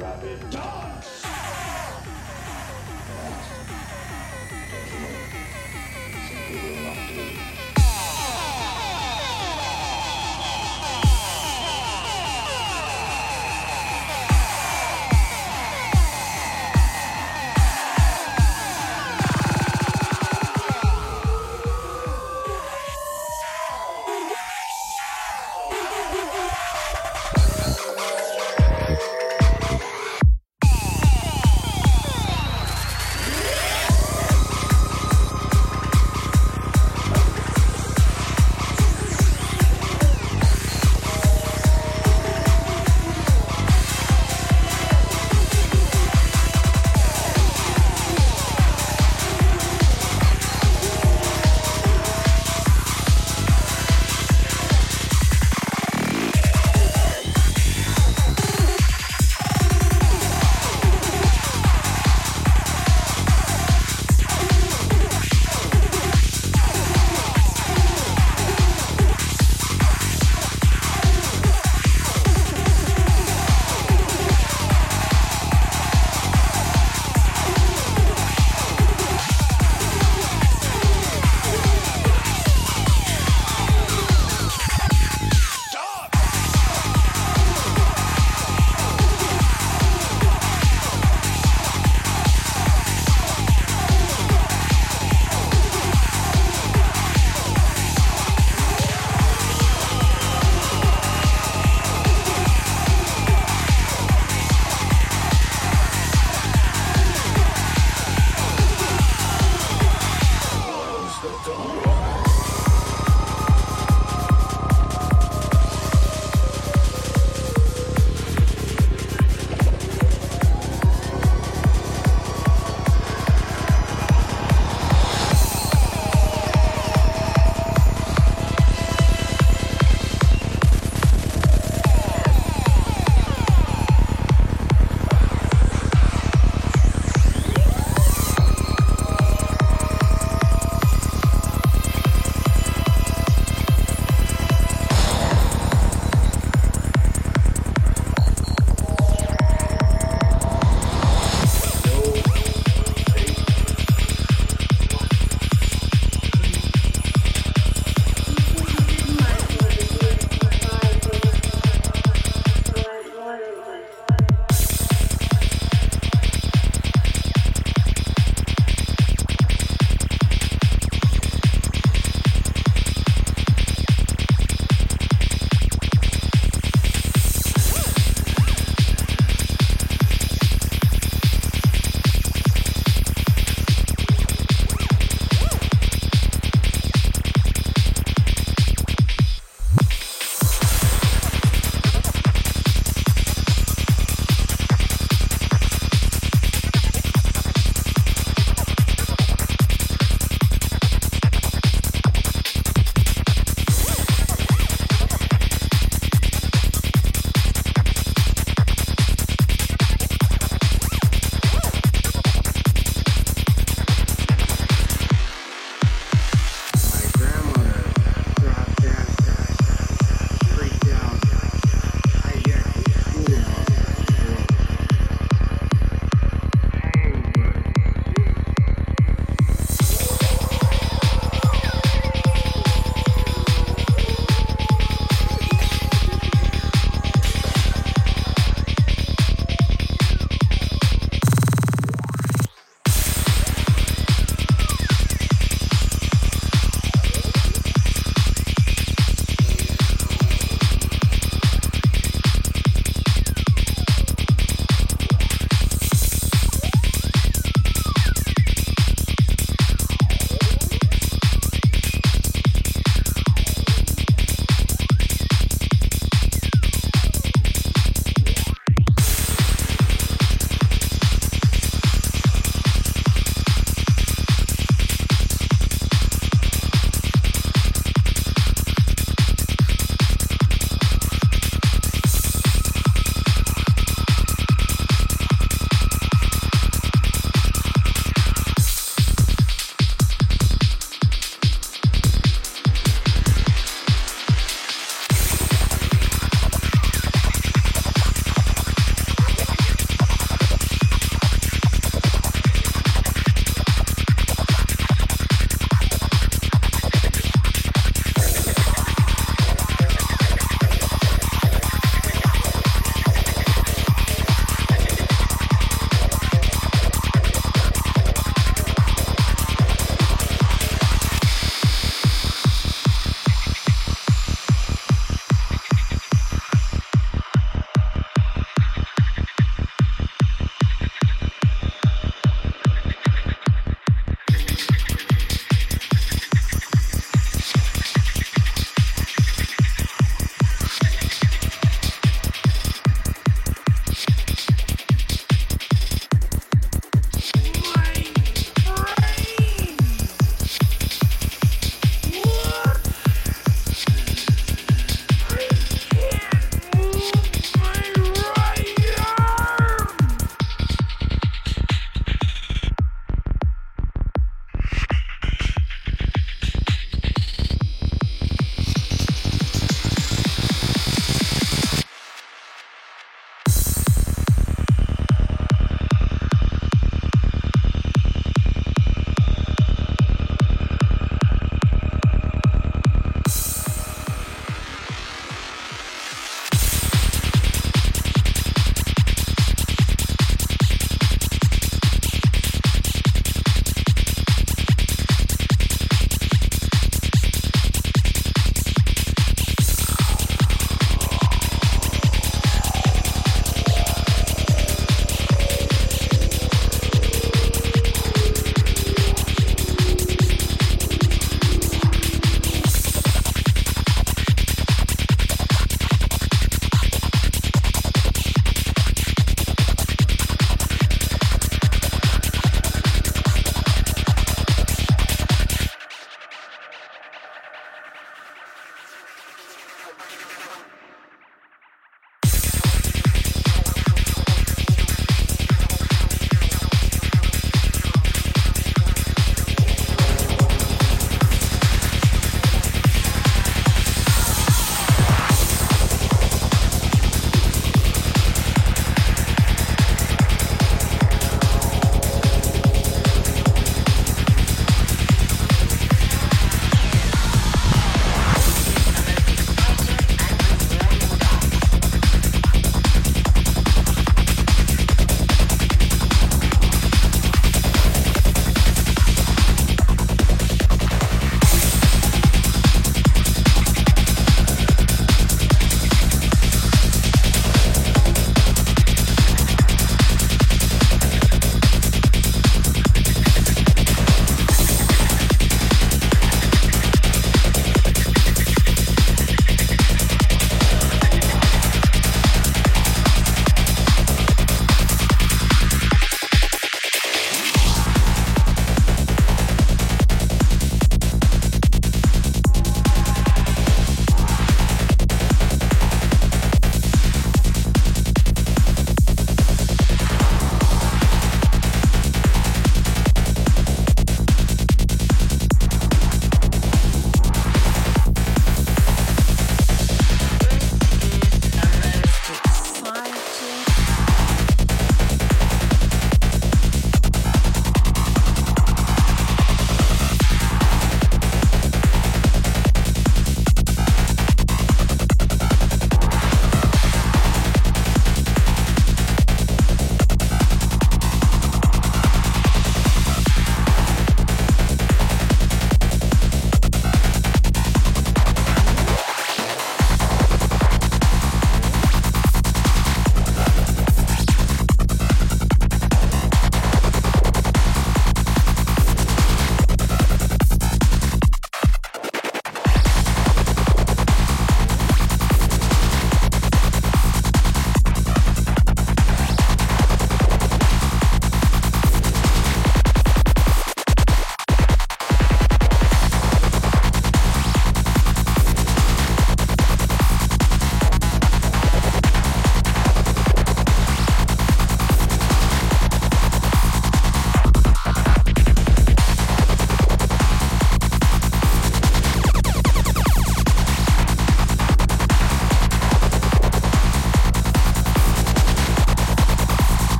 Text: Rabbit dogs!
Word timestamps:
Rabbit 0.00 0.50
dogs! 0.50 1.19